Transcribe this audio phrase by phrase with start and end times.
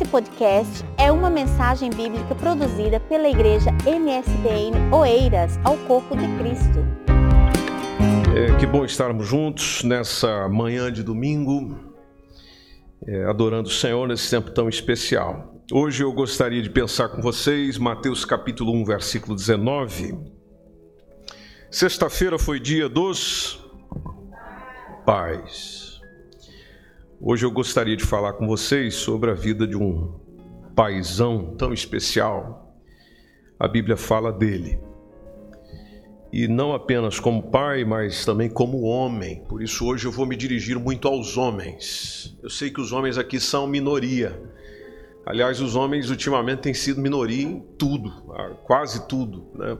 [0.00, 6.78] Esse podcast é uma mensagem bíblica produzida pela igreja MSBN Oeiras ao Corpo de Cristo.
[8.34, 11.78] É, que bom estarmos juntos nessa manhã de domingo,
[13.06, 15.54] é, adorando o Senhor nesse tempo tão especial.
[15.70, 20.18] Hoje eu gostaria de pensar com vocês Mateus capítulo 1, versículo 19.
[21.70, 23.62] Sexta-feira foi dia dos
[25.04, 25.89] pais.
[27.22, 30.18] Hoje eu gostaria de falar com vocês sobre a vida de um
[30.74, 32.74] paisão tão especial.
[33.58, 34.80] A Bíblia fala dele.
[36.32, 39.44] E não apenas como pai, mas também como homem.
[39.46, 42.38] Por isso hoje eu vou me dirigir muito aos homens.
[42.42, 44.42] Eu sei que os homens aqui são minoria.
[45.26, 48.10] Aliás, os homens ultimamente têm sido minoria em tudo,
[48.64, 49.76] quase tudo, né?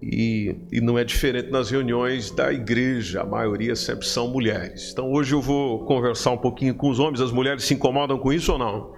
[0.00, 4.92] E, e, não é diferente nas reuniões da igreja, a maioria sempre são mulheres.
[4.92, 8.32] Então hoje eu vou conversar um pouquinho com os homens, as mulheres se incomodam com
[8.32, 8.94] isso ou não?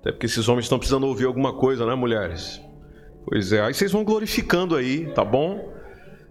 [0.00, 2.60] Até porque esses homens estão precisando ouvir alguma coisa, né, mulheres?
[3.26, 5.72] Pois é, aí vocês vão glorificando aí, tá bom?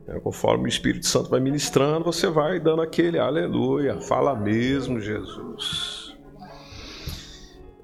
[0.08, 6.18] É, conforme o Espírito Santo vai ministrando, você vai dando aquele aleluia, fala mesmo, Jesus.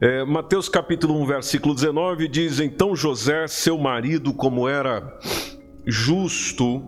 [0.02, 5.18] É, Mateus capítulo 1, versículo 19 diz: Então José, seu marido, como era
[5.88, 6.84] justo,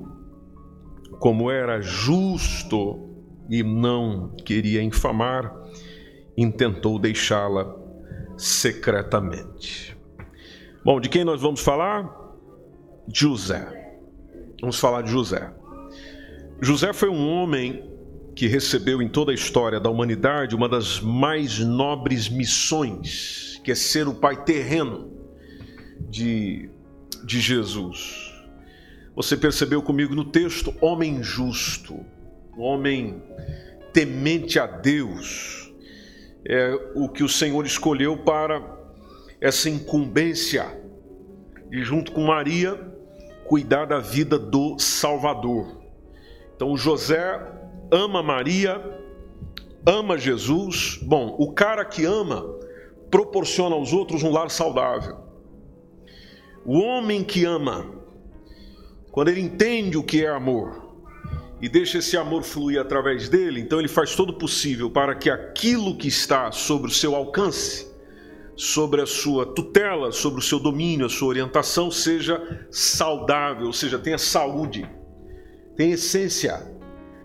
[1.19, 3.09] como era justo
[3.49, 5.55] e não queria infamar,
[6.37, 7.75] intentou deixá-la
[8.37, 9.97] secretamente.
[10.83, 12.09] Bom, de quem nós vamos falar?
[13.11, 13.67] José.
[14.61, 15.51] Vamos falar de José.
[16.61, 17.89] José foi um homem
[18.35, 23.75] que recebeu em toda a história da humanidade uma das mais nobres missões, que é
[23.75, 25.11] ser o pai terreno
[26.09, 26.69] de,
[27.25, 28.28] de Jesus.
[29.19, 32.05] Você percebeu comigo no texto, homem justo,
[32.57, 33.21] homem
[33.91, 35.73] temente a Deus,
[36.47, 38.63] é o que o Senhor escolheu para
[39.41, 40.65] essa incumbência
[41.69, 42.79] e junto com Maria
[43.43, 45.81] cuidar da vida do Salvador.
[46.55, 47.45] Então José
[47.91, 48.81] ama Maria,
[49.85, 50.97] ama Jesus.
[51.03, 52.57] Bom, o cara que ama
[53.11, 55.17] proporciona aos outros um lar saudável.
[56.65, 57.98] O homem que ama
[59.11, 60.89] quando ele entende o que é amor
[61.61, 65.29] e deixa esse amor fluir através dele, então ele faz todo o possível para que
[65.29, 67.87] aquilo que está sobre o seu alcance,
[68.55, 73.97] sobre a sua tutela, sobre o seu domínio, a sua orientação seja saudável, ou seja,
[73.97, 74.89] tenha saúde,
[75.75, 76.65] tenha essência,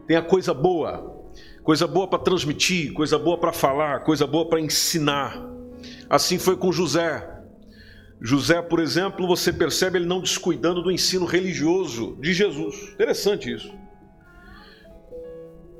[0.07, 1.29] tenha coisa boa,
[1.63, 5.41] coisa boa para transmitir, coisa boa para falar, coisa boa para ensinar.
[6.09, 7.34] Assim foi com José.
[8.21, 12.75] José, por exemplo, você percebe ele não descuidando do ensino religioso de Jesus.
[12.93, 13.71] Interessante isso.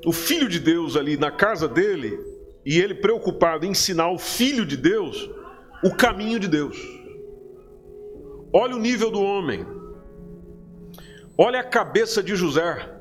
[0.05, 2.19] O filho de Deus ali na casa dele,
[2.65, 5.29] e ele preocupado em ensinar o filho de Deus
[5.83, 6.77] o caminho de Deus.
[8.51, 9.65] Olha o nível do homem.
[11.37, 12.91] Olha a cabeça de José.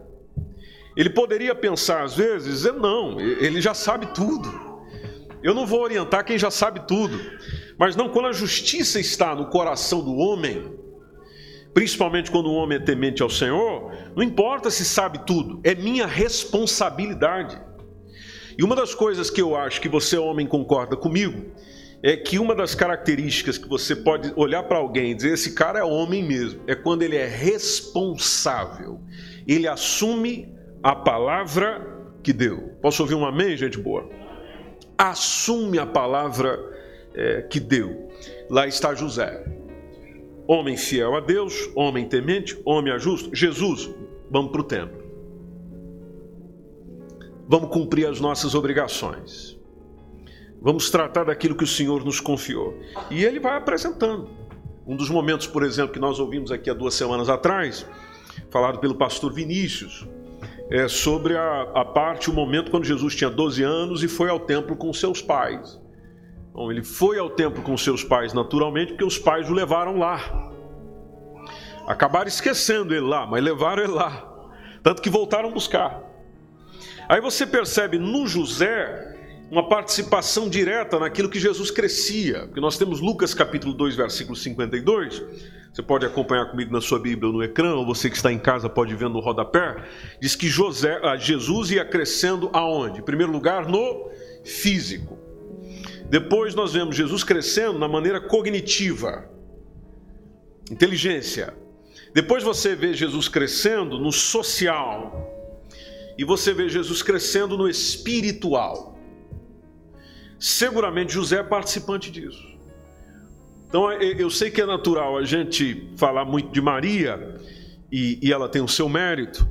[0.96, 4.52] Ele poderia pensar às vezes, não, ele já sabe tudo.
[5.42, 7.18] Eu não vou orientar quem já sabe tudo.
[7.78, 10.72] Mas não quando a justiça está no coração do homem,
[11.72, 16.06] principalmente quando o homem é temente ao Senhor, não importa se sabe tudo, é minha
[16.06, 17.60] responsabilidade.
[18.56, 21.52] E uma das coisas que eu acho que você, homem, concorda comigo,
[22.00, 25.80] é que uma das características que você pode olhar para alguém e dizer esse cara
[25.80, 29.00] é homem mesmo, é quando ele é responsável.
[29.48, 31.84] Ele assume a palavra
[32.22, 32.76] que deu.
[32.80, 34.08] Posso ouvir um amém, gente boa?
[34.96, 36.60] Assume a palavra
[37.14, 38.08] é, que deu.
[38.50, 39.44] Lá está José,
[40.46, 43.34] homem fiel a Deus, homem temente, homem justo.
[43.34, 43.90] Jesus,
[44.30, 45.04] vamos para o templo.
[47.46, 49.58] Vamos cumprir as nossas obrigações.
[50.60, 52.74] Vamos tratar daquilo que o Senhor nos confiou.
[53.10, 54.30] E ele vai apresentando.
[54.86, 57.86] Um dos momentos, por exemplo, que nós ouvimos aqui há duas semanas atrás,
[58.50, 60.06] falado pelo pastor Vinícius,
[60.70, 64.40] é sobre a, a parte, o momento quando Jesus tinha 12 anos e foi ao
[64.40, 65.78] templo com seus pais.
[66.54, 70.52] Bom, ele foi ao templo com seus pais naturalmente, porque os pais o levaram lá.
[71.84, 74.24] Acabaram esquecendo ele lá, mas levaram ele lá.
[74.80, 76.00] Tanto que voltaram buscar.
[77.08, 79.16] Aí você percebe no José
[79.50, 82.46] uma participação direta naquilo que Jesus crescia.
[82.46, 85.24] Porque nós temos Lucas capítulo 2, versículo 52.
[85.72, 88.38] Você pode acompanhar comigo na sua Bíblia ou no ecrã, ou você que está em
[88.38, 89.74] casa pode ver no rodapé.
[90.20, 93.00] Diz que José, ah, Jesus ia crescendo aonde?
[93.00, 94.08] Em primeiro lugar, no
[94.44, 95.23] físico.
[96.14, 99.28] Depois nós vemos Jesus crescendo na maneira cognitiva,
[100.70, 101.52] inteligência.
[102.14, 105.28] Depois você vê Jesus crescendo no social.
[106.16, 108.96] E você vê Jesus crescendo no espiritual.
[110.38, 112.46] seguramente José é participante disso.
[113.66, 117.40] Então eu sei que é natural a gente falar muito de Maria
[117.90, 119.44] e, e ela tem o seu mérito,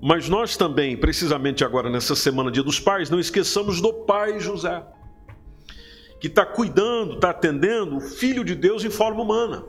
[0.00, 4.80] mas nós também, precisamente agora nessa semana Dia dos Pais, não esqueçamos do pai José,
[6.24, 9.62] que está cuidando, está atendendo o Filho de Deus em forma humana.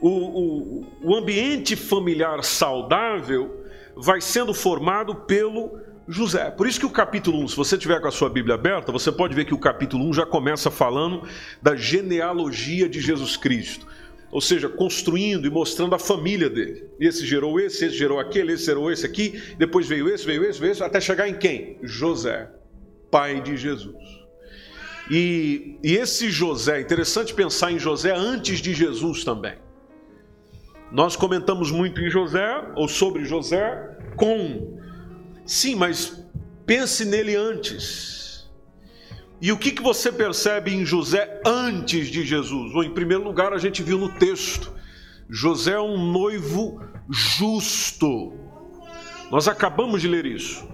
[0.00, 3.62] O, o, o ambiente familiar saudável
[3.94, 6.50] vai sendo formado pelo José.
[6.50, 9.12] Por isso que o capítulo 1, se você tiver com a sua Bíblia aberta, você
[9.12, 11.28] pode ver que o capítulo 1 já começa falando
[11.60, 13.86] da genealogia de Jesus Cristo.
[14.32, 16.88] Ou seja, construindo e mostrando a família dele.
[16.98, 20.58] Esse gerou esse, esse gerou aquele, esse gerou esse aqui, depois veio esse, veio esse,
[20.58, 21.78] veio esse, até chegar em quem?
[21.82, 22.48] José,
[23.10, 24.23] pai de Jesus.
[25.10, 29.54] E, e esse José, interessante pensar em José antes de Jesus também.
[30.90, 34.78] Nós comentamos muito em José, ou sobre José, com
[35.46, 36.24] Sim, mas
[36.64, 38.48] pense nele antes.
[39.40, 42.72] E o que, que você percebe em José antes de Jesus?
[42.72, 44.72] Bom, em primeiro lugar, a gente viu no texto:
[45.28, 46.80] José é um noivo
[47.10, 48.32] justo.
[49.30, 50.66] Nós acabamos de ler isso.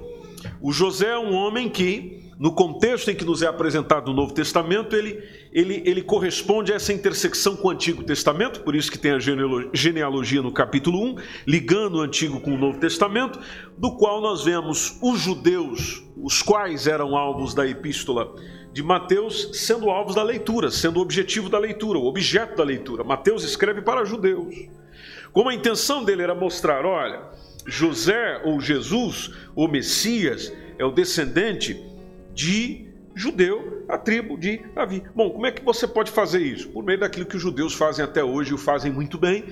[0.61, 4.33] O José é um homem que no contexto em que nos é apresentado o Novo
[4.33, 5.23] Testamento, ele,
[5.53, 9.19] ele, ele corresponde a essa intersecção com o Antigo Testamento, por isso que tem a
[9.19, 11.17] genealogia no capítulo 1,
[11.47, 13.39] ligando o Antigo com o Novo Testamento,
[13.77, 18.35] do qual nós vemos os judeus, os quais eram alvos da epístola
[18.73, 23.05] de Mateus, sendo alvos da leitura, sendo o objetivo da leitura, o objeto da leitura.
[23.05, 24.55] Mateus escreve para judeus.
[25.31, 27.21] Como a intenção dele era mostrar, olha,
[27.67, 31.90] José ou Jesus, o Messias, é o descendente
[32.35, 35.03] de judeu, a tribo de Davi.
[35.15, 36.69] Bom, como é que você pode fazer isso?
[36.71, 39.45] Por meio daquilo que os judeus fazem até hoje e o fazem muito bem,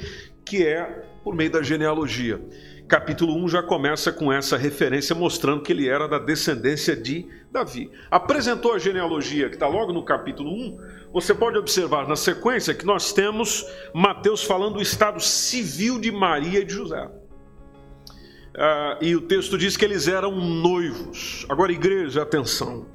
[0.45, 0.85] que é
[1.23, 2.41] por meio da genealogia.
[2.89, 7.91] Capítulo 1 já começa com essa referência mostrando que ele era da descendência de Davi.
[8.11, 10.79] Apresentou a genealogia, que está logo no capítulo 1.
[11.13, 16.61] Você pode observar na sequência que nós temos Mateus falando do estado civil de Maria
[16.61, 17.07] e de José.
[18.59, 21.47] Ah, e o texto diz que eles eram noivos.
[21.49, 22.87] Agora, igreja, atenção.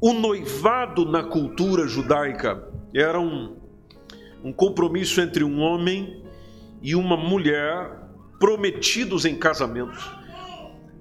[0.00, 3.58] O noivado na cultura judaica era um,
[4.42, 6.24] um compromisso entre um homem
[6.80, 10.18] e uma mulher prometidos em casamento.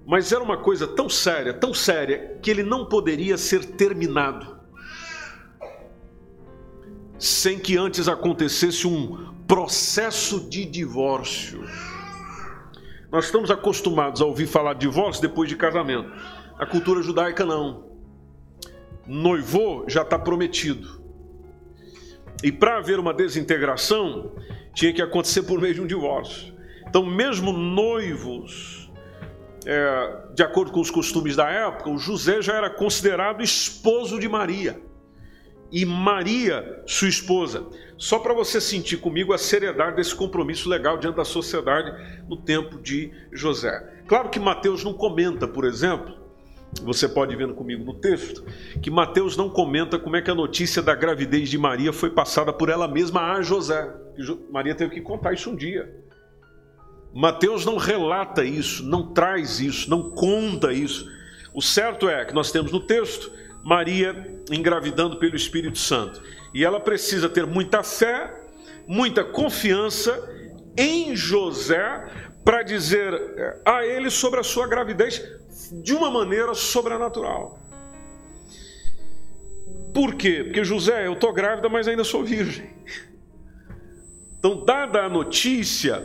[0.06, 4.60] Mas era uma coisa tão séria, tão séria, que ele não poderia ser terminado
[7.20, 11.66] sem que antes acontecesse um processo de divórcio.
[13.12, 16.12] Nós estamos acostumados a ouvir falar de divórcio depois de casamento.
[16.58, 17.86] A cultura judaica não.
[19.08, 21.02] Noivou já está prometido.
[22.44, 24.32] E para haver uma desintegração,
[24.74, 26.54] tinha que acontecer por meio de um divórcio.
[26.88, 28.92] Então, mesmo noivos,
[29.66, 34.30] é, de acordo com os costumes da época, o José já era considerado esposo de
[34.30, 34.80] Maria.
[35.72, 37.66] E Maria, sua esposa,
[37.98, 41.94] só para você sentir comigo a seriedade desse compromisso legal diante da sociedade
[42.28, 44.02] no tempo de José.
[44.08, 46.18] Claro que Mateus não comenta, por exemplo,
[46.82, 48.44] você pode ver comigo no texto,
[48.82, 52.54] que Mateus não comenta como é que a notícia da gravidez de Maria foi passada
[52.54, 53.92] por ela mesma a José.
[54.52, 55.94] Maria teve que contar isso um dia.
[57.14, 61.10] Mateus não relata isso, não traz isso, não conta isso.
[61.54, 63.32] O certo é que nós temos no texto
[63.64, 66.22] Maria engravidando pelo Espírito Santo.
[66.54, 68.34] E ela precisa ter muita fé,
[68.88, 70.18] muita confiança
[70.78, 72.08] em José
[72.44, 75.22] para dizer eh, a ele sobre a sua gravidez
[75.84, 77.60] de uma maneira sobrenatural.
[79.94, 80.44] Por quê?
[80.44, 82.70] Porque José, eu estou grávida, mas ainda sou virgem.
[84.38, 86.02] Então, dada a notícia,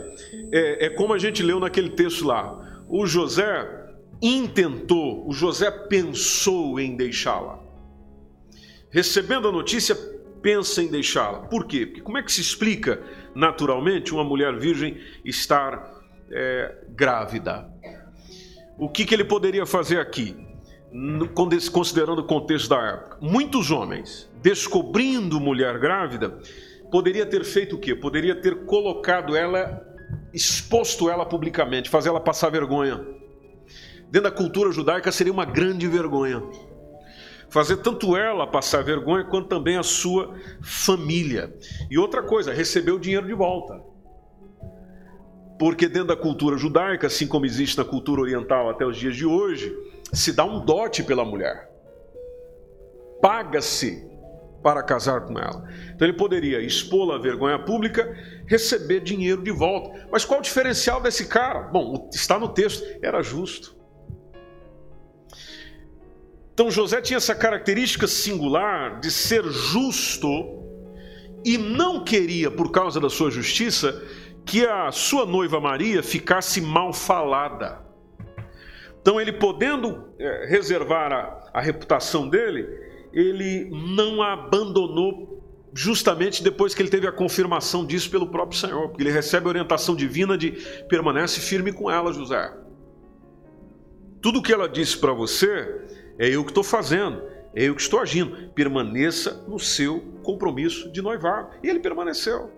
[0.51, 2.83] é, é como a gente leu naquele texto lá.
[2.89, 3.74] O José
[4.21, 7.59] intentou, o José pensou em deixá-la.
[8.89, 9.95] Recebendo a notícia,
[10.41, 11.39] pensa em deixá-la.
[11.39, 11.85] Por quê?
[11.85, 13.01] Porque como é que se explica
[13.33, 15.91] naturalmente uma mulher virgem estar
[16.31, 17.69] é, grávida?
[18.77, 20.35] O que, que ele poderia fazer aqui?
[21.73, 26.39] Considerando o contexto da época, muitos homens descobrindo mulher grávida,
[26.89, 27.93] poderia ter feito o quê?
[27.93, 29.81] Poderia ter colocado ela,
[30.33, 33.03] exposto ela publicamente, fazer ela passar vergonha
[34.15, 36.41] dentro da cultura judaica seria uma grande vergonha.
[37.49, 41.53] Fazer tanto ela passar vergonha quanto também a sua família.
[41.91, 43.83] E outra coisa, receber o dinheiro de volta.
[45.59, 49.25] Porque dentro da cultura judaica, assim como existe na cultura oriental até os dias de
[49.25, 49.75] hoje,
[50.13, 51.69] se dá um dote pela mulher.
[53.21, 54.09] Paga-se
[54.63, 55.69] para casar com ela.
[55.93, 58.17] Então ele poderia expô-la à vergonha pública,
[58.47, 60.07] receber dinheiro de volta.
[60.09, 61.63] Mas qual o diferencial desse cara?
[61.63, 63.74] Bom, está no texto, era justo.
[66.55, 70.63] Então José tinha essa característica singular de ser justo
[71.43, 74.01] e não queria, por causa da sua justiça,
[74.45, 77.83] que a sua noiva Maria ficasse mal falada.
[79.01, 82.65] Então, ele podendo é, reservar a, a reputação dele,
[83.13, 85.43] ele não a abandonou
[85.73, 89.49] justamente depois que ele teve a confirmação disso pelo próprio Senhor, porque ele recebe a
[89.49, 90.51] orientação divina de
[90.87, 92.51] permanece firme com ela, José.
[94.21, 95.85] Tudo que ela disse para você
[96.17, 97.21] é eu que estou fazendo,
[97.53, 98.49] é eu que estou agindo.
[98.53, 101.49] Permaneça no seu compromisso de noivado.
[101.63, 102.51] E ele permaneceu.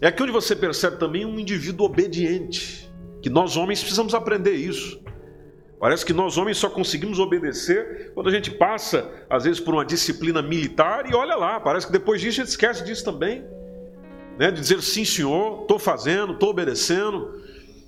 [0.00, 2.90] É aqui onde você percebe também um indivíduo obediente,
[3.22, 5.02] que nós homens precisamos aprender isso.
[5.78, 9.84] Parece que nós homens só conseguimos obedecer quando a gente passa, às vezes, por uma
[9.84, 13.44] disciplina militar e olha lá, parece que depois disso a gente esquece disso também.
[14.38, 14.50] Né?
[14.50, 17.40] De dizer sim, senhor, estou fazendo, estou obedecendo.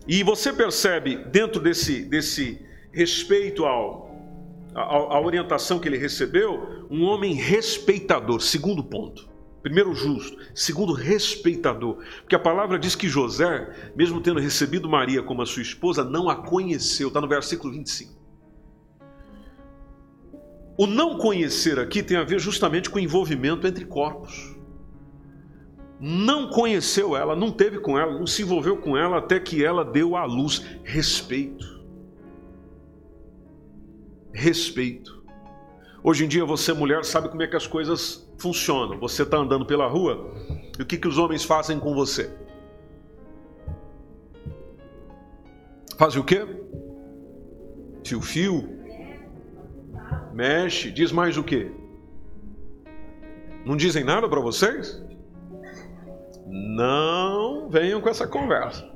[0.07, 2.61] E você percebe, dentro desse, desse
[2.93, 4.06] respeito ao,
[4.77, 8.41] à orientação que ele recebeu, um homem respeitador.
[8.41, 9.27] Segundo ponto.
[9.63, 10.37] Primeiro, justo.
[10.55, 11.97] Segundo, respeitador.
[12.21, 16.29] Porque a palavra diz que José, mesmo tendo recebido Maria como a sua esposa, não
[16.29, 17.09] a conheceu.
[17.09, 18.15] Está no versículo 25.
[20.79, 24.55] O não conhecer aqui tem a ver justamente com o envolvimento entre corpos.
[25.99, 29.83] Não conheceu ela, não teve com ela, não se envolveu com ela até que ela
[29.83, 31.76] deu à luz respeito
[34.37, 35.25] respeito.
[36.05, 38.99] Hoje em dia você, mulher, sabe como é que as coisas funcionam.
[39.01, 40.33] Você está andando pela rua
[40.79, 42.31] e o que, que os homens fazem com você?
[45.99, 46.47] Fazem o quê?
[48.05, 48.69] Fio fio,
[50.33, 51.73] mexe, diz mais o quê?
[53.65, 55.03] Não dizem nada para vocês?
[56.47, 58.89] Não venham com essa conversa.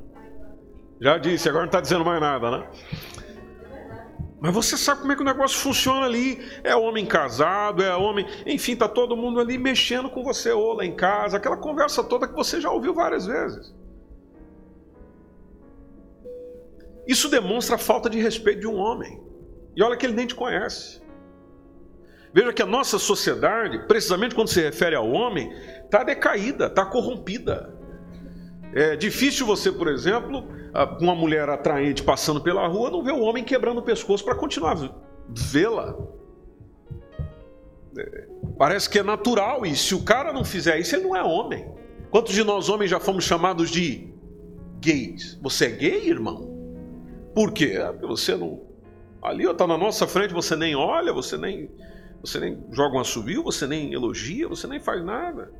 [1.01, 2.69] Já disse, agora não está dizendo mais nada, né?
[4.41, 6.41] Mas você sabe como é que o negócio funciona ali.
[6.65, 8.27] É homem casado, é homem.
[8.47, 12.27] Enfim, tá todo mundo ali mexendo com você, ou lá em casa, aquela conversa toda
[12.27, 13.75] que você já ouviu várias vezes.
[17.07, 19.21] Isso demonstra a falta de respeito de um homem.
[19.77, 21.03] E olha que ele nem te conhece.
[22.33, 25.53] Veja que a nossa sociedade, precisamente quando se refere ao homem,
[25.85, 27.77] está decaída, está corrompida.
[28.73, 30.47] É difícil você, por exemplo,
[31.01, 34.77] uma mulher atraente passando pela rua, não ver o homem quebrando o pescoço para continuar
[35.29, 35.97] vê-la.
[37.99, 41.23] É, parece que é natural e se o cara não fizer isso, ele não é
[41.23, 41.69] homem.
[42.11, 44.13] Quantos de nós homens já fomos chamados de
[44.81, 45.39] gays?
[45.43, 46.51] Você é gay, irmão?
[47.35, 47.77] Por quê?
[47.77, 48.63] É porque você não.
[49.23, 51.71] Ali está na nossa frente, você nem olha, você nem,
[52.21, 55.53] você nem joga um assovio, você nem elogia, você nem faz nada.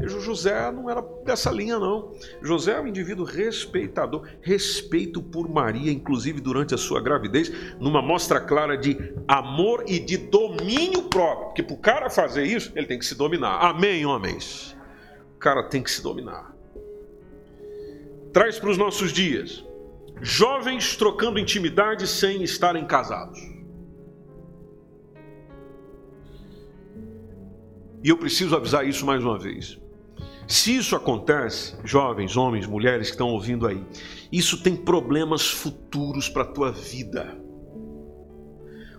[0.00, 2.12] José não era dessa linha, não.
[2.40, 8.40] José é um indivíduo respeitador, respeito por Maria, inclusive durante a sua gravidez, numa mostra
[8.40, 11.46] clara de amor e de domínio próprio.
[11.46, 13.58] Porque para o cara fazer isso, ele tem que se dominar.
[13.60, 14.76] Amém, homens?
[15.36, 16.52] O cara tem que se dominar.
[18.32, 19.64] Traz para os nossos dias
[20.22, 23.40] jovens trocando intimidade sem estarem casados.
[28.04, 29.81] E eu preciso avisar isso mais uma vez.
[30.52, 33.82] Se isso acontece, jovens, homens, mulheres que estão ouvindo aí,
[34.30, 37.40] isso tem problemas futuros para a tua vida.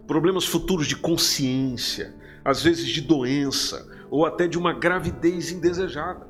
[0.08, 6.28] Problemas futuros de consciência, às vezes de doença ou até de uma gravidez indesejada.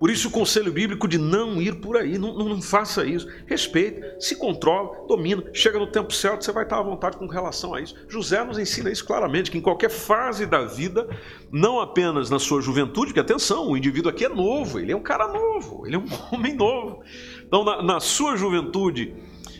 [0.00, 3.28] Por isso o conselho bíblico de não ir por aí, não, não, faça isso.
[3.44, 7.74] Respeite, se controla, domina, chega no tempo certo, você vai estar à vontade com relação
[7.74, 7.94] a isso.
[8.08, 11.06] José nos ensina isso claramente, que em qualquer fase da vida,
[11.52, 15.02] não apenas na sua juventude, porque atenção, o indivíduo aqui é novo, ele é um
[15.02, 17.02] cara novo, ele é um homem novo.
[17.46, 19.14] Então, na, na sua juventude,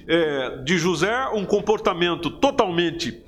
[0.09, 3.23] é, de José, um comportamento totalmente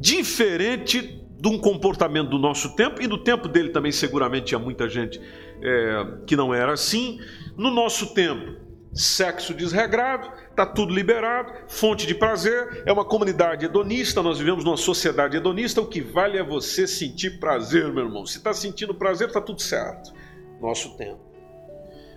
[0.00, 4.88] diferente de um comportamento do nosso tempo, e no tempo dele também seguramente tinha muita
[4.88, 5.20] gente
[5.62, 7.20] é, que não era assim.
[7.56, 8.60] No nosso tempo,
[8.92, 14.76] sexo desregrado, está tudo liberado, fonte de prazer, é uma comunidade hedonista, nós vivemos numa
[14.76, 18.24] sociedade hedonista, o que vale é você sentir prazer, meu irmão.
[18.24, 20.12] Se está sentindo prazer, está tudo certo.
[20.60, 21.20] Nosso tempo.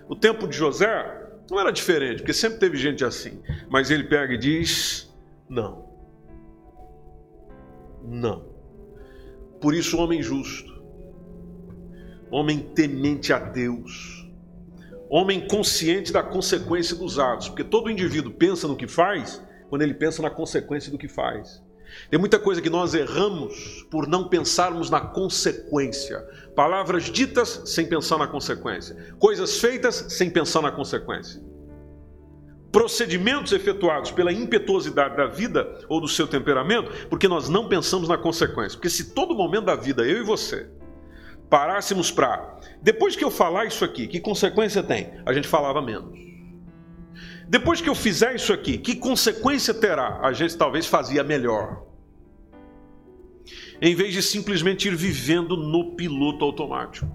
[0.07, 4.33] O tempo de José não era diferente, porque sempre teve gente assim, mas ele pega
[4.33, 5.11] e diz:
[5.49, 5.87] não.
[8.03, 8.45] Não.
[9.59, 10.76] Por isso, homem justo,
[12.31, 14.29] homem temente a Deus,
[15.09, 19.93] homem consciente da consequência dos atos, porque todo indivíduo pensa no que faz quando ele
[19.93, 21.61] pensa na consequência do que faz.
[22.09, 26.19] Tem muita coisa que nós erramos por não pensarmos na consequência.
[26.53, 29.15] Palavras ditas sem pensar na consequência.
[29.17, 31.41] Coisas feitas sem pensar na consequência.
[32.71, 38.17] procedimentos efetuados pela impetuosidade da vida ou do seu temperamento, porque nós não pensamos na
[38.17, 38.77] consequência.
[38.77, 40.69] Porque se todo momento da vida, eu e você,
[41.49, 45.13] parássemos para, depois que eu falar isso aqui, que consequência tem?
[45.25, 46.17] A gente falava menos.
[47.47, 50.19] Depois que eu fizer isso aqui, que consequência terá?
[50.21, 51.83] A gente talvez fazia melhor.
[53.81, 57.07] Em vez de simplesmente ir vivendo no piloto automático.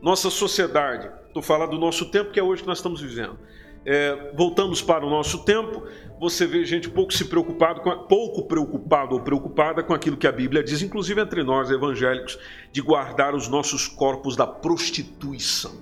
[0.00, 3.38] Nossa sociedade, estou falando do nosso tempo, que é hoje que nós estamos vivendo
[3.84, 5.82] é, voltamos para o nosso tempo,
[6.20, 10.26] você vê gente pouco se preocupado, com a, pouco preocupado ou preocupada com aquilo que
[10.26, 12.38] a Bíblia diz, inclusive entre nós evangélicos,
[12.70, 15.80] de guardar os nossos corpos da prostituição,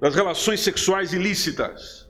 [0.00, 2.08] das relações sexuais ilícitas,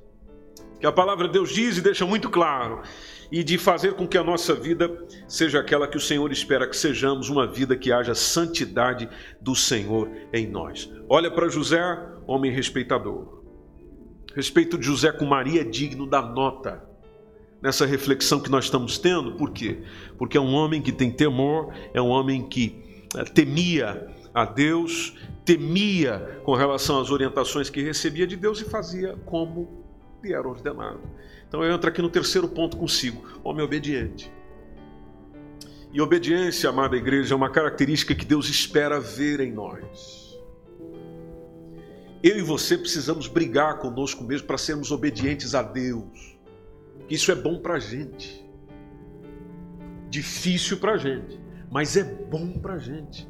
[0.80, 2.82] que a palavra de Deus diz e deixa muito claro,
[3.30, 4.90] e de fazer com que a nossa vida
[5.28, 9.08] seja aquela que o Senhor espera que sejamos, uma vida que haja santidade
[9.40, 10.90] do Senhor em nós.
[11.08, 11.80] Olha para José,
[12.26, 13.37] homem respeitador
[14.38, 16.80] respeito de José com Maria é digno da nota
[17.60, 19.32] nessa reflexão que nós estamos tendo.
[19.32, 19.78] Por quê?
[20.16, 25.16] Porque é um homem que tem temor, é um homem que eh, temia a Deus,
[25.44, 29.84] temia com relação às orientações que recebia de Deus e fazia como
[30.22, 31.00] lhe era ordenado.
[31.48, 34.30] Então eu entro aqui no terceiro ponto consigo: homem obediente.
[35.92, 40.17] E obediência, amada igreja, é uma característica que Deus espera ver em nós.
[42.22, 46.36] Eu e você precisamos brigar conosco mesmo para sermos obedientes a Deus.
[47.08, 48.44] Isso é bom para a gente.
[50.10, 51.38] Difícil para a gente,
[51.70, 53.28] mas é bom para a gente.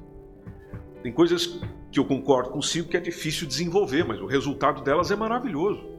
[1.02, 1.61] Tem coisas
[1.92, 5.99] que eu concordo consigo que é difícil desenvolver, mas o resultado delas é maravilhoso.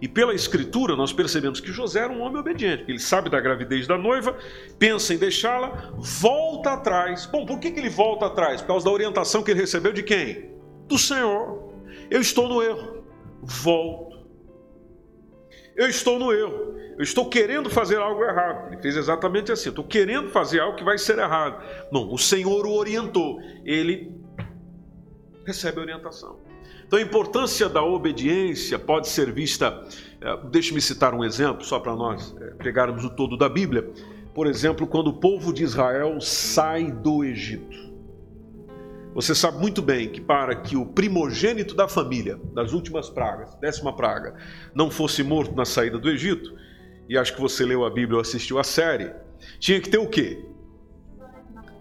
[0.00, 2.84] E pela escritura nós percebemos que José era um homem obediente.
[2.88, 4.36] Ele sabe da gravidez da noiva,
[4.78, 7.24] pensa em deixá-la, volta atrás.
[7.24, 8.60] Bom, por que, que ele volta atrás?
[8.60, 10.50] Por causa da orientação que ele recebeu de quem?
[10.88, 11.71] Do Senhor.
[12.12, 13.02] Eu estou no erro.
[13.42, 14.18] Volto.
[15.74, 16.76] Eu estou no erro.
[16.98, 18.70] Eu estou querendo fazer algo errado.
[18.70, 19.70] Ele fez exatamente assim.
[19.70, 21.64] Estou querendo fazer algo que vai ser errado.
[21.90, 23.40] Não, o Senhor o orientou.
[23.64, 24.14] Ele
[25.46, 26.38] recebe orientação.
[26.86, 29.82] Então a importância da obediência pode ser vista.
[30.20, 33.90] É, deixe-me citar um exemplo, só para nós é, pegarmos o todo da Bíblia.
[34.34, 37.91] Por exemplo, quando o povo de Israel sai do Egito.
[39.14, 43.94] Você sabe muito bem que para que o primogênito da família, das últimas pragas, décima
[43.94, 44.34] praga,
[44.74, 46.54] não fosse morto na saída do Egito,
[47.08, 49.12] e acho que você leu a Bíblia ou assistiu a série,
[49.58, 50.42] tinha que ter o quê?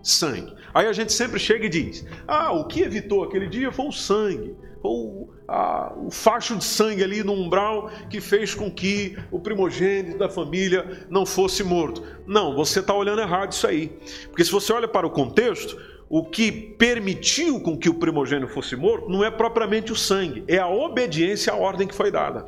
[0.04, 0.54] Sangue.
[0.74, 3.92] Aí a gente sempre chega e diz: Ah, o que evitou aquele dia foi o
[3.92, 9.16] sangue, foi o, a, o facho de sangue ali no umbral que fez com que
[9.32, 12.04] o primogênito da família não fosse morto.
[12.26, 13.96] Não, você está olhando errado isso aí.
[14.28, 15.78] Porque se você olha para o contexto,
[16.14, 20.58] o que permitiu com que o primogênito fosse morto não é propriamente o sangue, é
[20.58, 22.46] a obediência à ordem que foi dada.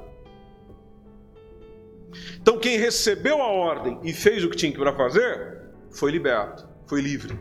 [2.42, 7.00] Então, quem recebeu a ordem e fez o que tinha para fazer, foi liberto, foi
[7.00, 7.40] livre.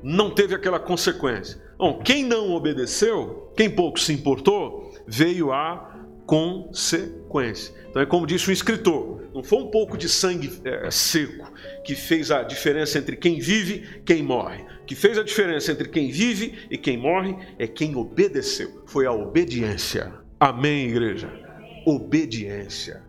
[0.00, 1.60] Não teve aquela consequência.
[1.76, 5.89] Bom, quem não obedeceu, quem pouco se importou, veio a
[6.30, 7.74] consequência.
[7.90, 11.52] Então é como disse o escritor: não foi um pouco de sangue é, seco
[11.84, 14.62] que fez a diferença entre quem vive e quem morre.
[14.82, 18.84] O que fez a diferença entre quem vive e quem morre é quem obedeceu.
[18.86, 20.12] Foi a obediência.
[20.38, 21.28] Amém, igreja?
[21.84, 23.02] Obediência.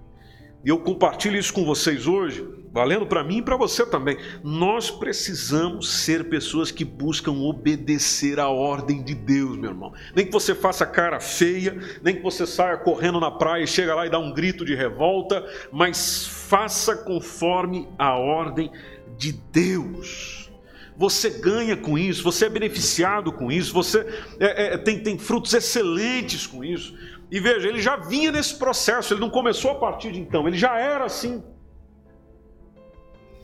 [0.65, 4.17] E eu compartilho isso com vocês hoje, valendo para mim e para você também.
[4.43, 9.93] Nós precisamos ser pessoas que buscam obedecer à ordem de Deus, meu irmão.
[10.15, 13.93] Nem que você faça cara feia, nem que você saia correndo na praia e chega
[13.93, 18.71] lá e dá um grito de revolta, mas faça conforme a ordem
[19.17, 20.49] de Deus.
[20.97, 23.99] Você ganha com isso, você é beneficiado com isso, você
[24.39, 26.95] é, é, tem, tem frutos excelentes com isso.
[27.31, 30.57] E veja, ele já vinha nesse processo, ele não começou a partir de então, ele
[30.57, 31.41] já era assim.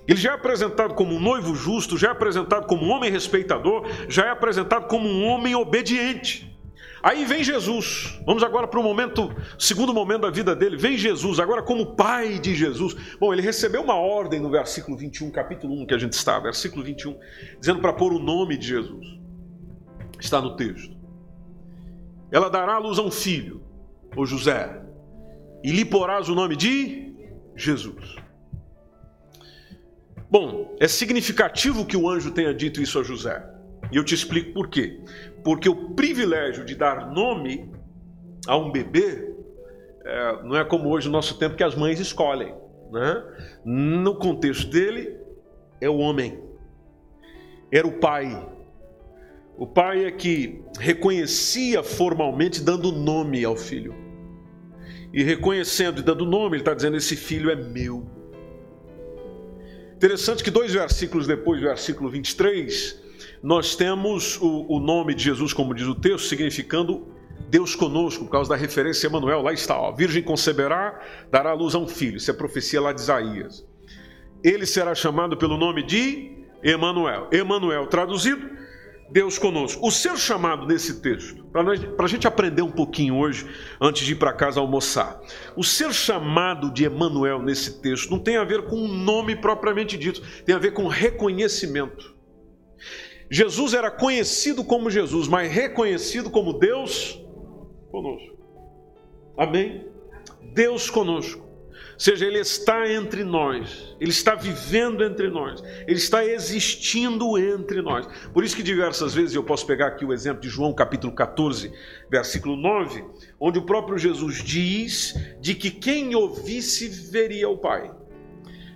[0.08, 3.86] Ele já é apresentado como um noivo justo, já é apresentado como um homem respeitador,
[4.08, 6.58] já é apresentado como um homem obediente.
[7.04, 8.18] Aí vem Jesus.
[8.26, 10.78] Vamos agora para o momento, segundo momento da vida dele.
[10.78, 12.96] Vem Jesus, agora como pai de Jesus.
[13.20, 16.84] Bom, ele recebeu uma ordem no versículo 21, capítulo 1 que a gente está, versículo
[16.84, 17.18] 21,
[17.60, 19.20] dizendo para pôr o nome de Jesus.
[20.20, 20.98] Está no texto.
[22.32, 23.62] Ela dará à luz a um filho,
[24.16, 24.82] ô José,
[25.64, 27.14] e lhe porás o nome de
[27.56, 28.27] Jesus.
[30.30, 33.46] Bom, é significativo que o anjo tenha dito isso a José.
[33.92, 35.00] E eu te explico por quê.
[35.44, 37.72] Porque o privilégio de dar nome
[38.46, 39.34] a um bebê
[40.04, 42.54] é, não é como hoje no nosso tempo que as mães escolhem.
[42.92, 43.24] Né?
[43.64, 45.18] No contexto dele,
[45.80, 46.40] é o homem,
[47.72, 48.48] era o pai.
[49.58, 53.96] O pai é que reconhecia formalmente, dando nome ao filho.
[55.14, 58.17] e reconhecendo e dando nome, ele está dizendo: Esse filho é meu.
[59.98, 63.02] Interessante que dois versículos depois, versículo 23,
[63.42, 67.08] nós temos o, o nome de Jesus, como diz o texto, significando
[67.50, 71.74] Deus conosco, por causa da referência a Emanuel, lá está, ó, virgem conceberá, dará luz
[71.74, 73.66] a um filho, isso é profecia lá de Isaías.
[74.44, 77.28] Ele será chamado pelo nome de Emanuel.
[77.32, 78.48] Emanuel traduzido,
[79.10, 79.86] Deus conosco.
[79.86, 83.48] O ser chamado nesse texto, para a gente aprender um pouquinho hoje,
[83.80, 85.20] antes de ir para casa almoçar.
[85.56, 89.98] O ser chamado de Emanuel nesse texto não tem a ver com o nome propriamente
[89.98, 92.16] dito, tem a ver com reconhecimento.
[93.30, 97.22] Jesus era conhecido como Jesus, mas reconhecido como Deus
[97.92, 98.38] conosco.
[99.38, 99.86] Amém?
[100.54, 101.47] Deus conosco.
[101.98, 108.08] Seja, Ele está entre nós, Ele está vivendo entre nós, Ele está existindo entre nós.
[108.32, 111.72] Por isso que diversas vezes eu posso pegar aqui o exemplo de João capítulo 14,
[112.10, 113.04] versículo 9,
[113.40, 117.92] onde o próprio Jesus diz de que quem ouvisse veria o Pai.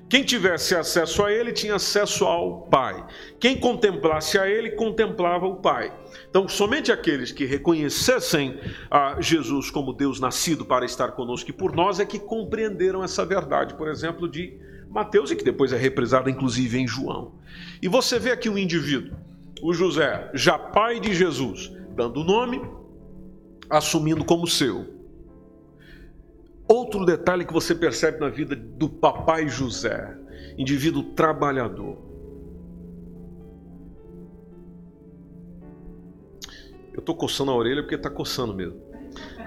[0.09, 3.05] Quem tivesse acesso a ele tinha acesso ao Pai.
[3.39, 6.00] Quem contemplasse a ele contemplava o Pai.
[6.31, 8.57] Então, somente aqueles que reconhecessem
[8.89, 13.23] a Jesus como Deus nascido para estar conosco e por nós é que compreenderam essa
[13.23, 14.57] verdade, por exemplo, de
[14.89, 17.33] Mateus e que depois é reprisada inclusive em João.
[17.81, 19.15] E você vê aqui um indivíduo,
[19.61, 22.61] o José, já pai de Jesus, dando o nome,
[23.69, 25.01] assumindo como seu
[26.71, 30.17] Outro detalhe que você percebe na vida do papai José,
[30.57, 31.97] indivíduo trabalhador.
[37.01, 38.79] Eu estou coçando a orelha porque está coçando mesmo.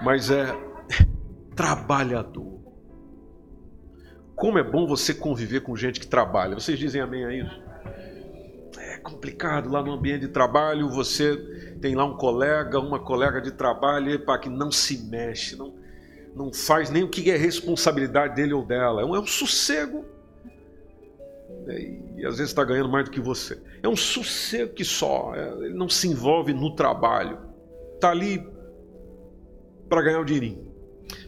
[0.03, 0.45] Mas é
[1.55, 2.59] trabalhador.
[4.35, 6.55] Como é bom você conviver com gente que trabalha.
[6.55, 7.63] Vocês dizem amém a isso?
[8.77, 10.89] É complicado lá no ambiente de trabalho.
[10.89, 15.73] Você tem lá um colega, uma colega de trabalho para que não se mexe, não
[16.35, 19.01] não faz nem o que é responsabilidade dele ou dela.
[19.01, 20.03] É um, é um sossego.
[21.67, 21.79] É,
[22.17, 23.57] e às vezes está ganhando mais do que você.
[23.81, 25.33] É um sossego que só.
[25.33, 27.44] É, ele não se envolve no trabalho.
[27.95, 28.45] Está ali
[29.89, 30.65] para ganhar o dinheirinho.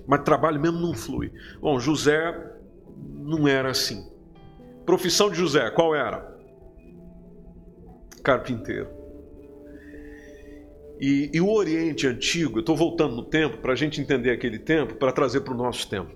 [0.05, 1.31] Mas trabalho mesmo não flui.
[1.59, 2.33] Bom, José
[3.15, 4.09] não era assim.
[4.85, 6.35] Profissão de José, qual era?
[8.23, 8.89] Carpinteiro.
[10.99, 14.57] E, e o Oriente Antigo, eu estou voltando no tempo para a gente entender aquele
[14.57, 16.15] tempo, para trazer para o nosso tempo.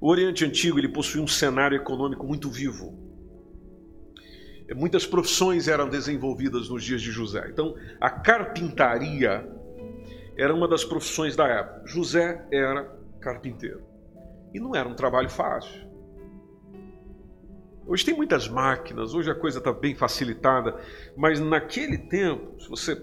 [0.00, 3.05] O Oriente Antigo ele possui um cenário econômico muito vivo.
[4.74, 7.48] Muitas profissões eram desenvolvidas nos dias de José.
[7.50, 9.48] Então, a carpintaria
[10.36, 11.86] era uma das profissões da época.
[11.86, 12.84] José era
[13.20, 13.82] carpinteiro.
[14.52, 15.86] E não era um trabalho fácil.
[17.86, 20.76] Hoje tem muitas máquinas, hoje a coisa está bem facilitada,
[21.16, 23.00] mas naquele tempo, se você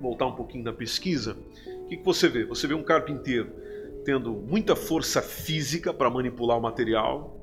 [0.00, 1.36] voltar um pouquinho na pesquisa,
[1.84, 2.44] o que, que você vê?
[2.44, 3.52] Você vê um carpinteiro
[4.04, 7.33] tendo muita força física para manipular o material,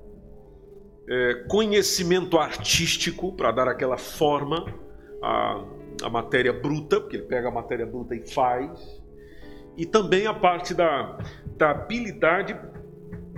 [1.08, 4.66] é, conhecimento artístico para dar aquela forma
[5.22, 5.64] à,
[6.04, 9.02] à matéria bruta, porque ele pega a matéria bruta e faz,
[9.78, 11.18] e também a parte da,
[11.58, 12.58] da habilidade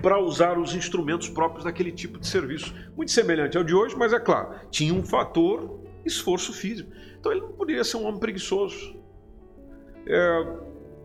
[0.02, 2.74] para usar os instrumentos próprios daquele tipo de serviço.
[2.94, 6.90] Muito semelhante ao de hoje, mas é claro, tinha um fator esforço físico.
[7.18, 8.96] Então ele não poderia ser um homem preguiçoso.
[10.06, 10.46] É,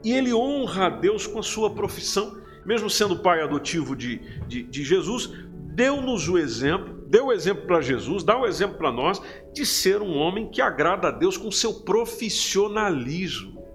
[0.04, 4.18] e ele honra a Deus com a sua profissão, mesmo sendo pai adotivo de,
[4.48, 5.34] de, de Jesus,
[5.80, 9.22] deu-nos o exemplo, deu o exemplo para Jesus, dá o exemplo para nós,
[9.54, 13.66] de ser um homem que agrada a Deus com seu profissionalismo.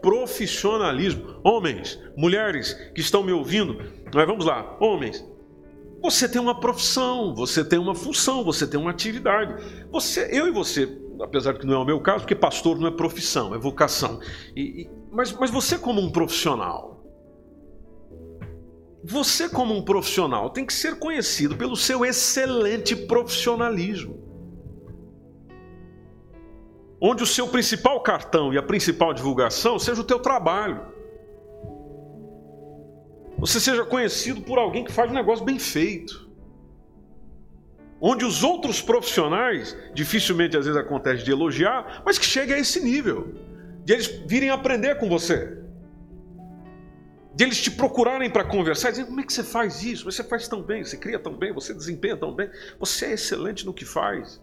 [0.00, 1.40] Profissionalismo.
[1.42, 3.76] Homens, mulheres que estão me ouvindo,
[4.14, 5.28] mas vamos lá, homens,
[6.00, 9.60] você tem uma profissão, você tem uma função, você tem uma atividade.
[9.90, 12.86] Você, eu e você apesar de que não é o meu caso, porque pastor não
[12.86, 14.20] é profissão, é vocação.
[14.56, 16.89] E, e, mas, mas você, como um profissional,
[19.02, 24.18] você, como um profissional, tem que ser conhecido pelo seu excelente profissionalismo.
[27.00, 30.82] Onde o seu principal cartão e a principal divulgação seja o teu trabalho.
[33.38, 36.30] Você seja conhecido por alguém que faz um negócio bem feito
[38.00, 42.80] onde os outros profissionais, dificilmente às vezes acontece de elogiar, mas que chegue a esse
[42.80, 43.34] nível,
[43.84, 45.58] de eles virem aprender com você,
[47.34, 50.48] de eles te procurarem para conversar, dizer como é que você faz isso, você faz
[50.48, 53.84] tão bem, você cria tão bem, você desempenha tão bem, você é excelente no que
[53.84, 54.40] faz.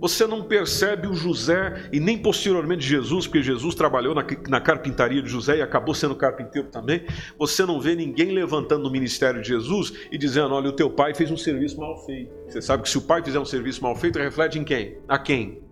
[0.00, 5.20] Você não percebe o José e nem posteriormente Jesus, porque Jesus trabalhou na, na, carpintaria
[5.20, 7.04] de José e acabou sendo carpinteiro também.
[7.36, 11.14] Você não vê ninguém levantando no ministério de Jesus e dizendo: Olha, o teu pai
[11.14, 12.32] fez um serviço mal feito.
[12.46, 14.98] Você sabe que se o pai fizer um serviço mal feito, reflete em quem?
[15.08, 15.62] A quem?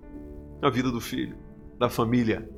[0.61, 1.37] Na vida do filho,
[1.79, 2.49] da família.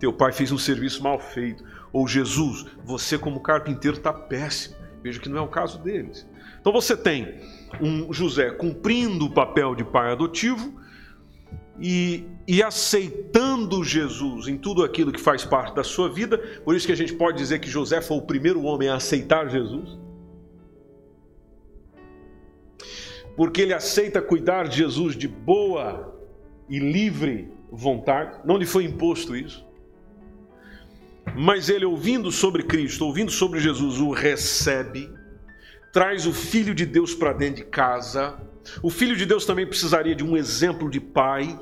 [0.00, 1.62] Teu pai fez um serviço mal feito.
[1.92, 4.74] Ou Jesus, você como carpinteiro está péssimo.
[5.02, 6.26] Veja que não é o caso deles.
[6.60, 7.38] Então você tem
[7.80, 10.80] um José cumprindo o papel de pai adotivo
[11.78, 16.36] e, e, aceitando Jesus em tudo aquilo que faz parte da sua vida.
[16.64, 19.48] Por isso que a gente pode dizer que José foi o primeiro homem a aceitar
[19.48, 19.98] Jesus.
[23.36, 26.14] Porque ele aceita cuidar de Jesus de boa
[26.68, 29.69] e livre vontade, não lhe foi imposto isso.
[31.36, 35.10] Mas ele, ouvindo sobre Cristo, ouvindo sobre Jesus, o recebe,
[35.92, 38.38] traz o Filho de Deus para dentro de casa.
[38.82, 41.58] O Filho de Deus também precisaria de um exemplo de pai.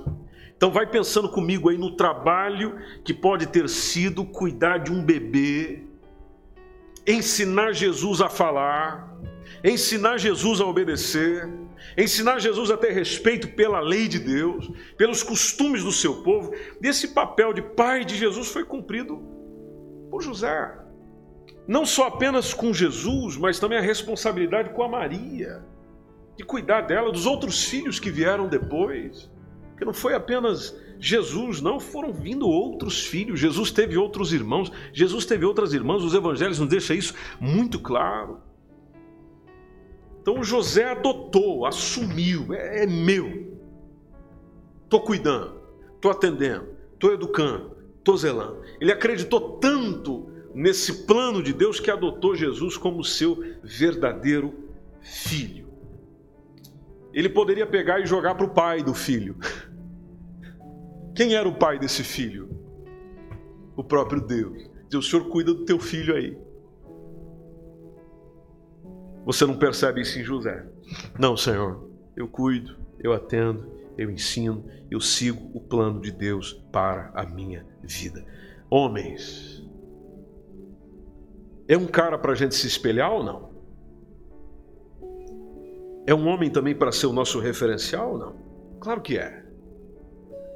[0.57, 5.85] Então, vai pensando comigo aí no trabalho que pode ter sido cuidar de um bebê,
[7.07, 9.17] ensinar Jesus a falar,
[9.63, 11.49] ensinar Jesus a obedecer,
[11.97, 16.53] ensinar Jesus a ter respeito pela lei de Deus, pelos costumes do seu povo.
[16.83, 19.38] Esse papel de pai de Jesus foi cumprido
[20.11, 20.79] por José.
[21.67, 25.63] Não só apenas com Jesus, mas também a responsabilidade com a Maria,
[26.37, 29.31] de cuidar dela, dos outros filhos que vieram depois.
[29.77, 33.39] Que não foi apenas Jesus, não, foram vindo outros filhos.
[33.39, 36.03] Jesus teve outros irmãos, Jesus teve outras irmãs.
[36.03, 38.41] Os evangelhos nos deixam isso muito claro.
[40.21, 43.57] Então José adotou, assumiu, é, é meu.
[44.85, 45.61] Estou cuidando,
[45.95, 47.77] estou atendendo, estou educando,
[48.09, 48.63] estou zelando.
[48.81, 54.55] Ele acreditou tanto nesse plano de Deus que adotou Jesus como seu verdadeiro
[55.03, 55.69] filho.
[57.13, 59.37] Ele poderia pegar e jogar para o pai do filho.
[61.15, 62.49] Quem era o pai desse filho?
[63.77, 64.71] O próprio Deus.
[64.89, 66.37] Diz, o Senhor cuida do teu filho aí.
[69.27, 70.65] Você não percebe isso em José.
[71.19, 77.11] Não, Senhor, eu cuido, eu atendo, eu ensino, eu sigo o plano de Deus para
[77.15, 78.25] a minha vida.
[78.71, 79.69] Homens,
[81.67, 83.49] é um cara para a gente se espelhar ou não?
[86.07, 88.37] É um homem também para ser o nosso referencial ou não?
[88.81, 89.45] Claro que é.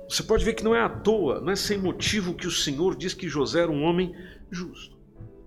[0.09, 2.96] Você pode ver que não é à toa, não é sem motivo que o Senhor
[2.96, 4.14] diz que José era um homem
[4.50, 4.96] justo.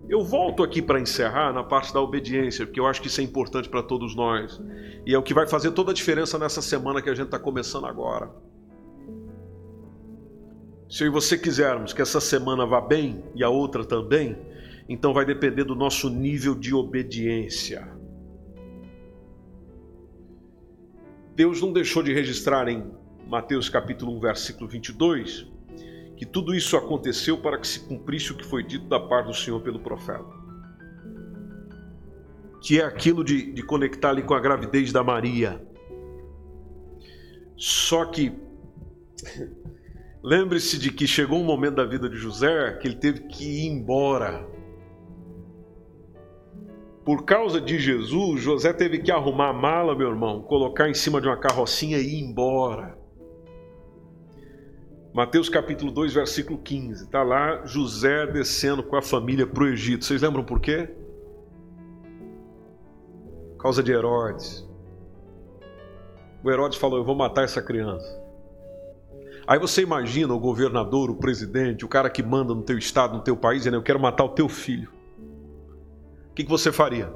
[0.08, 3.24] Eu volto aqui para encerrar na parte da obediência, porque eu acho que isso é
[3.24, 4.60] importante para todos nós.
[5.04, 7.38] E é o que vai fazer toda a diferença nessa semana que a gente está
[7.38, 8.30] começando agora.
[10.88, 14.38] Se eu e você quisermos que essa semana vá bem e a outra também,
[14.88, 17.88] então vai depender do nosso nível de obediência.
[21.34, 22.88] Deus não deixou de registrar em
[23.26, 25.46] Mateus capítulo 1, versículo 22,
[26.16, 29.34] que tudo isso aconteceu para que se cumprisse o que foi dito da parte do
[29.34, 30.24] Senhor pelo profeta.
[32.62, 35.62] Que é aquilo de, de conectar ali com a gravidez da Maria.
[37.56, 38.32] Só que
[40.24, 43.66] lembre-se de que chegou um momento da vida de José que ele teve que ir
[43.66, 44.48] embora.
[47.04, 51.20] Por causa de Jesus, José teve que arrumar a mala, meu irmão, colocar em cima
[51.20, 52.98] de uma carrocinha e ir embora.
[55.16, 57.04] Mateus capítulo 2, versículo 15.
[57.04, 60.04] Está lá José descendo com a família para o Egito.
[60.04, 60.90] Vocês lembram por quê?
[63.52, 64.68] Por causa de Herodes.
[66.44, 68.06] O Herodes falou: Eu vou matar essa criança.
[69.46, 73.22] Aí você imagina o governador, o presidente, o cara que manda no teu estado, no
[73.22, 74.90] teu país, dizendo: Eu quero matar o teu filho.
[76.30, 77.10] O que, que você faria?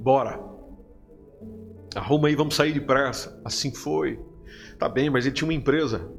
[0.00, 0.49] Bora.
[1.94, 3.40] Arruma aí, vamos sair depressa.
[3.44, 4.20] Assim foi.
[4.78, 6.10] Tá bem, mas ele tinha uma empresa.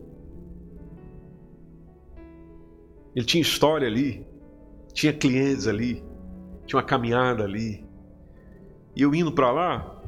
[3.15, 4.25] Ele tinha história ali.
[4.93, 6.03] Tinha clientes ali.
[6.65, 7.85] Tinha uma caminhada ali.
[8.95, 10.01] E eu indo para lá,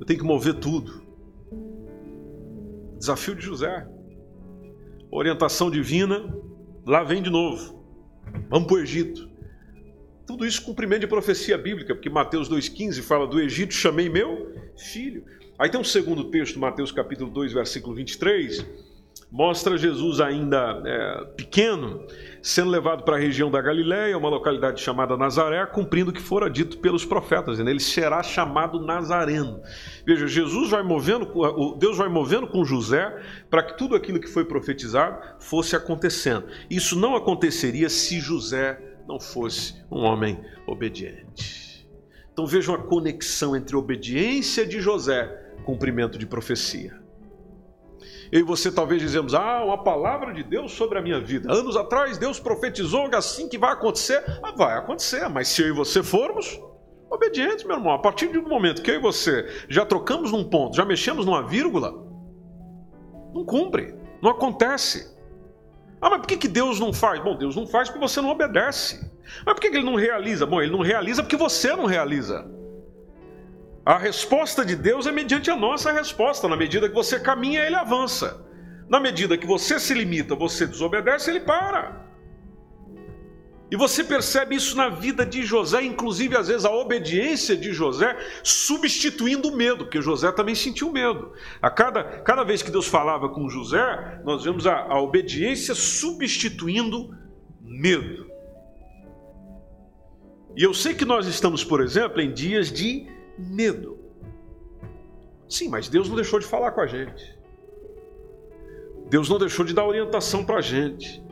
[0.00, 1.02] eu tenho que mover tudo.
[2.98, 3.86] Desafio de José.
[5.10, 6.34] Orientação divina,
[6.86, 7.84] lá vem de novo.
[8.48, 9.28] Vamos para o Egito.
[10.26, 15.24] Tudo isso cumprimento de profecia bíblica, porque Mateus 2,15 fala do Egito, chamei meu filho.
[15.58, 18.64] Aí tem um segundo texto, Mateus capítulo 2, versículo 23,
[19.30, 22.06] mostra Jesus ainda é, pequeno,
[22.42, 26.48] sendo levado para a região da Galiléia, uma localidade chamada Nazaré, cumprindo o que fora
[26.48, 29.60] dito pelos profetas, ele será chamado Nazareno.
[30.06, 31.28] Veja, Jesus vai movendo,
[31.78, 33.14] Deus vai movendo com José
[33.50, 36.46] para que tudo aquilo que foi profetizado fosse acontecendo.
[36.70, 41.88] Isso não aconteceria se José não fosse um homem obediente.
[42.32, 47.02] Então vejam a conexão entre obediência de José e cumprimento de profecia.
[48.32, 51.52] Eu e você talvez dizemos, ah, uma palavra de Deus sobre a minha vida.
[51.52, 55.68] Anos atrás Deus profetizou que assim que vai acontecer, ah, vai acontecer, mas se eu
[55.68, 56.60] e você formos
[57.14, 57.92] Obedientes, meu irmão.
[57.92, 61.46] A partir do momento que eu e você já trocamos num ponto, já mexemos numa
[61.46, 61.92] vírgula,
[63.32, 65.13] não cumpre, não acontece.
[66.04, 67.18] Ah, mas por que, que Deus não faz?
[67.18, 69.10] Bom, Deus não faz porque você não obedece.
[69.46, 70.44] Mas por que, que ele não realiza?
[70.44, 72.44] Bom, ele não realiza porque você não realiza.
[73.86, 76.46] A resposta de Deus é mediante a nossa resposta.
[76.46, 78.38] Na medida que você caminha, ele avança.
[78.86, 82.03] Na medida que você se limita, você desobedece, ele para.
[83.70, 88.16] E você percebe isso na vida de José, inclusive às vezes a obediência de José
[88.42, 91.32] substituindo o medo, porque José também sentiu medo.
[91.62, 97.16] A cada, cada vez que Deus falava com José, nós vemos a, a obediência substituindo
[97.60, 98.30] medo.
[100.56, 103.98] E eu sei que nós estamos, por exemplo, em dias de medo.
[105.48, 107.34] Sim, mas Deus não deixou de falar com a gente.
[109.08, 111.22] Deus não deixou de dar orientação para a gente.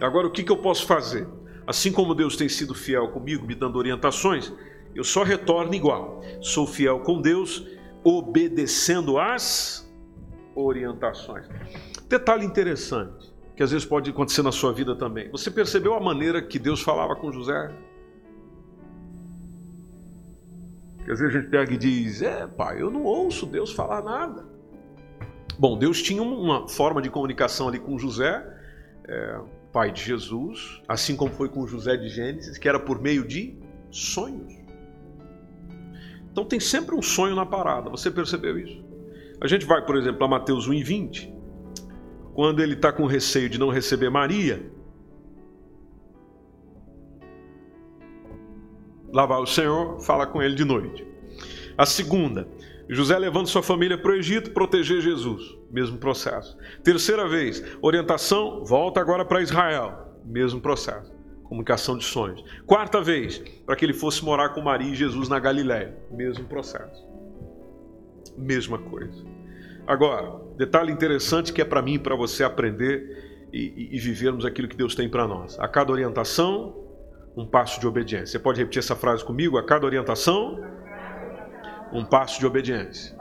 [0.00, 1.26] Agora, o que, que eu posso fazer?
[1.66, 4.52] Assim como Deus tem sido fiel comigo, me dando orientações,
[4.94, 6.22] eu só retorno igual.
[6.40, 7.66] Sou fiel com Deus,
[8.04, 9.86] obedecendo às
[10.54, 11.46] orientações.
[12.08, 15.28] Detalhe interessante, que às vezes pode acontecer na sua vida também.
[15.30, 17.74] Você percebeu a maneira que Deus falava com José?
[21.04, 24.02] Que às vezes a gente pega e diz: É, pai, eu não ouço Deus falar
[24.02, 24.44] nada.
[25.58, 28.44] Bom, Deus tinha uma forma de comunicação ali com José.
[29.08, 29.40] É,
[29.76, 33.58] pai de Jesus, assim como foi com José de Gênesis, que era por meio de
[33.90, 34.54] sonhos.
[36.32, 38.82] Então tem sempre um sonho na parada, você percebeu isso?
[39.38, 41.34] A gente vai, por exemplo, a Mateus 1 e 20,
[42.32, 44.64] quando ele está com receio de não receber Maria,
[49.12, 51.06] lá vai o Senhor, fala com ele de noite.
[51.76, 52.48] A segunda,
[52.88, 56.56] José levando sua família para o Egito proteger Jesus, mesmo processo.
[56.82, 61.14] Terceira vez, orientação, volta agora para Israel, mesmo processo.
[61.44, 62.44] Comunicação de sonhos.
[62.66, 67.06] Quarta vez, para que ele fosse morar com Maria e Jesus na Galiléia, mesmo processo.
[68.36, 69.24] Mesma coisa.
[69.86, 74.44] Agora, detalhe interessante que é para mim e para você aprender e, e, e vivermos
[74.44, 75.56] aquilo que Deus tem para nós.
[75.60, 76.74] A cada orientação,
[77.36, 78.26] um passo de obediência.
[78.26, 79.56] Você pode repetir essa frase comigo?
[79.56, 80.60] A cada orientação,
[81.92, 83.15] um passo de obediência.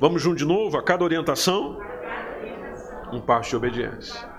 [0.00, 0.76] Vamos junto de novo?
[0.76, 1.78] A cada orientação,
[3.12, 4.34] um passo de obediência.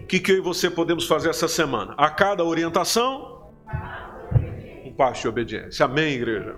[0.00, 1.94] O que, que eu e você podemos fazer essa semana?
[1.96, 3.50] A cada orientação,
[4.84, 5.84] um passo de obediência.
[5.84, 6.56] Amém, igreja?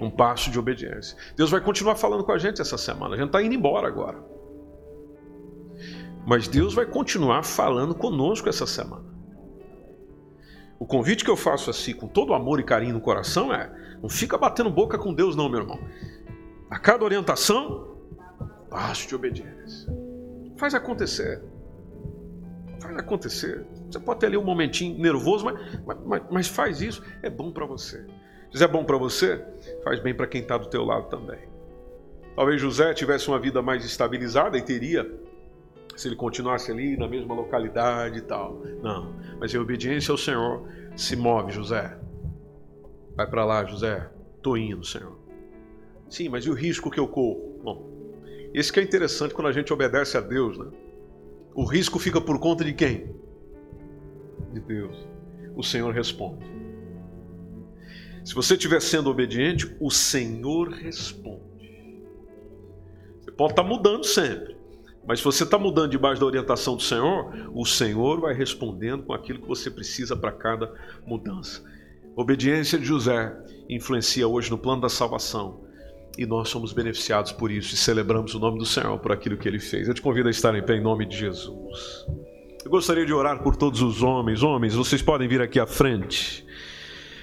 [0.00, 1.16] Um passo de obediência.
[1.36, 3.14] Deus vai continuar falando com a gente essa semana.
[3.14, 4.18] A gente está indo embora agora.
[6.26, 9.04] Mas Deus vai continuar falando conosco essa semana.
[10.78, 13.70] O convite que eu faço assim, com todo amor e carinho no coração, é:
[14.02, 15.78] não fica batendo boca com Deus, não, meu irmão.
[16.70, 17.96] A cada orientação,
[18.70, 19.92] passo de obediência.
[20.56, 21.42] Faz acontecer.
[22.80, 23.66] Faz acontecer.
[23.90, 25.58] Você pode ter ali um momentinho nervoso, mas,
[26.06, 27.02] mas, mas faz isso.
[27.22, 28.06] É bom para você.
[28.52, 29.44] Se é bom para você,
[29.82, 31.40] faz bem para quem está do teu lado também.
[32.36, 35.10] Talvez José tivesse uma vida mais estabilizada e teria
[35.96, 38.62] se ele continuasse ali na mesma localidade e tal.
[38.82, 41.98] Não, mas em obediência ao Senhor, se move, José.
[43.14, 44.08] Vai para lá, José.
[44.40, 45.19] Tô indo, Senhor.
[46.10, 47.60] Sim, mas e o risco que eu corro?
[47.62, 47.88] Bom,
[48.52, 50.66] esse que é interessante quando a gente obedece a Deus, né?
[51.54, 53.14] O risco fica por conta de quem?
[54.52, 54.96] De Deus.
[55.54, 56.44] O Senhor responde.
[58.24, 62.00] Se você estiver sendo obediente, o Senhor responde.
[63.20, 64.56] Você pode estar mudando sempre.
[65.06, 69.12] Mas se você está mudando debaixo da orientação do Senhor, o Senhor vai respondendo com
[69.12, 70.74] aquilo que você precisa para cada
[71.06, 71.64] mudança.
[72.16, 73.34] A obediência de José
[73.68, 75.69] influencia hoje no plano da salvação.
[76.20, 79.48] E nós somos beneficiados por isso e celebramos o nome do Senhor por aquilo que
[79.48, 79.88] ele fez.
[79.88, 82.04] Eu te convido a estar em pé em nome de Jesus.
[82.62, 84.42] Eu gostaria de orar por todos os homens.
[84.42, 86.44] Homens, vocês podem vir aqui à frente.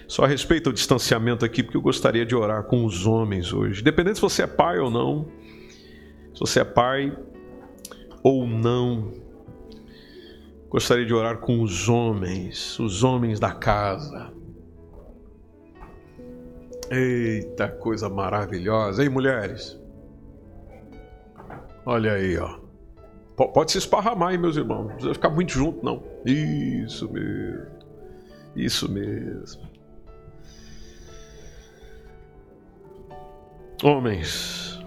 [0.07, 3.83] Só respeito o distanciamento aqui, porque eu gostaria de orar com os homens hoje.
[3.83, 5.27] Dependendo se você é pai ou não.
[6.33, 7.15] Se você é pai,
[8.23, 9.13] ou não.
[10.71, 14.33] Gostaria de orar com os homens, os homens da casa.
[16.89, 19.03] Eita, coisa maravilhosa.
[19.03, 19.79] Ei, mulheres.
[21.85, 22.59] Olha aí, ó.
[23.35, 24.83] Pode se esparramar aí, meus irmãos.
[24.83, 26.03] Não precisa ficar muito junto, não.
[26.25, 27.77] Isso mesmo.
[28.55, 29.61] Isso mesmo.
[33.83, 34.83] Homens,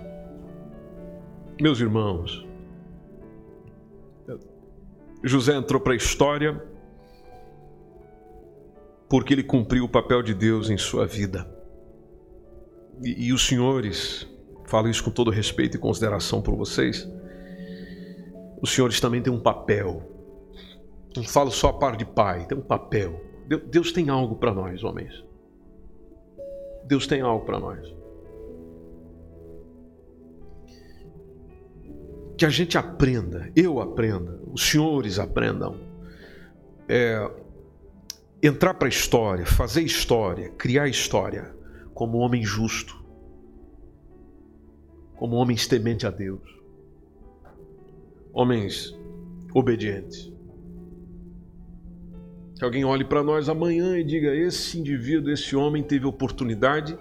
[1.61, 2.45] meus irmãos,
[5.23, 6.61] José entrou para a história
[9.09, 11.60] porque ele cumpriu o papel de Deus em sua vida.
[13.03, 14.27] E, e os senhores,
[14.67, 17.09] falo isso com todo respeito e consideração por vocês,
[18.61, 20.03] os senhores também têm um papel.
[21.17, 23.21] Não falo só a par de pai, tem um papel.
[23.69, 25.25] Deus tem algo para nós, homens.
[26.85, 27.95] Deus tem algo para nós.
[32.37, 35.79] Que a gente aprenda, eu aprenda, os senhores aprendam.
[36.89, 37.31] É,
[38.43, 41.60] entrar para a história, fazer história, criar história
[42.01, 42.99] como homem justo,
[45.17, 46.41] como homens temente a Deus,
[48.33, 48.99] homens
[49.53, 50.33] obedientes.
[52.57, 56.99] Que alguém olhe para nós amanhã e diga: esse indivíduo, esse homem teve oportunidade,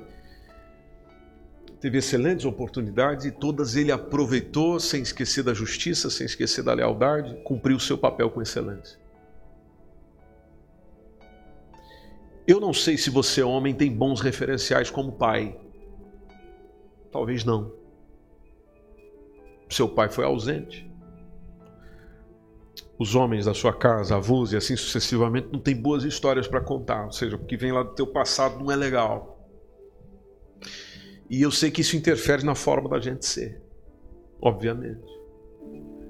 [1.79, 7.41] teve excelentes oportunidades e todas ele aproveitou sem esquecer da justiça, sem esquecer da lealdade,
[7.45, 8.99] cumpriu o seu papel com excelência.
[12.49, 15.55] Eu não sei se você, homem, tem bons referenciais como pai.
[17.11, 17.71] Talvez não.
[19.69, 20.89] Seu pai foi ausente
[22.99, 27.05] os homens da sua casa, avós e assim sucessivamente, não tem boas histórias para contar.
[27.05, 29.47] Ou seja, o que vem lá do teu passado não é legal.
[31.29, 33.61] E eu sei que isso interfere na forma da gente ser.
[34.41, 35.07] Obviamente.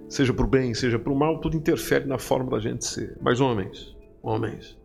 [0.07, 3.15] Seja para o bem, seja para o mal, tudo interfere na forma da gente ser.
[3.21, 4.78] Mas homens, homens,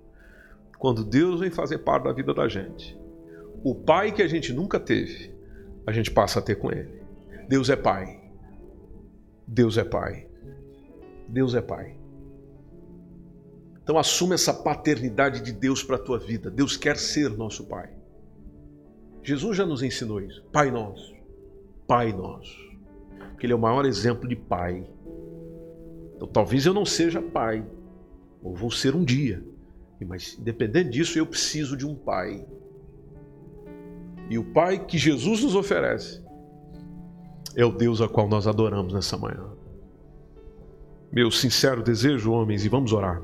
[0.85, 2.95] quando Deus vem fazer parte da vida da gente,
[3.65, 5.35] o pai que a gente nunca teve,
[5.87, 7.01] a gente passa a ter com ele.
[7.49, 8.21] Deus é pai.
[9.49, 10.29] Deus é pai.
[11.27, 11.97] Deus é Pai.
[13.83, 16.51] Então assume essa paternidade de Deus para a tua vida.
[16.51, 17.89] Deus quer ser nosso Pai.
[19.23, 20.45] Jesus já nos ensinou isso.
[20.53, 21.15] Pai nosso.
[21.87, 22.59] Pai nosso.
[23.31, 24.87] Porque Ele é o maior exemplo de Pai.
[26.15, 27.65] Então talvez eu não seja Pai.
[28.43, 29.43] Ou vou ser um dia.
[30.01, 32.47] Mas independente disso, eu preciso de um Pai.
[34.29, 36.23] E o Pai que Jesus nos oferece
[37.57, 39.53] é o Deus a qual nós adoramos nessa manhã.
[41.13, 43.23] Meu sincero desejo, homens, e vamos orar,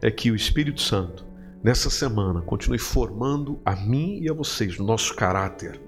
[0.00, 1.26] é que o Espírito Santo,
[1.62, 5.78] nessa semana, continue formando a mim e a vocês no nosso caráter,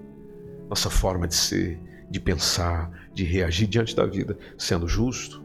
[0.69, 5.43] nossa forma de ser, de pensar, de reagir diante da vida, sendo justo,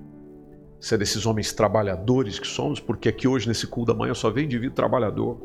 [0.80, 4.45] sendo esses homens trabalhadores que somos, porque aqui hoje, nesse culto da manhã, só vem
[4.45, 5.41] indivíduo trabalhador,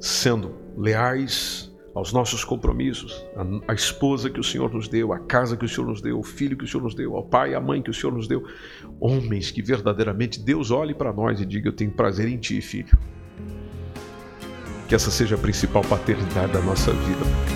[0.00, 3.24] sendo leais, aos nossos compromissos,
[3.66, 6.22] a, esposa que o Senhor nos deu, a casa que o Senhor nos deu, o
[6.22, 8.28] filho que o Senhor nos deu, ao pai e à mãe que o Senhor nos
[8.28, 8.44] deu.
[9.00, 12.98] Homens que verdadeiramente Deus olhe para nós e diga: Eu tenho prazer em ti, filho.
[14.86, 17.55] Que essa seja a principal paternidade da nossa vida.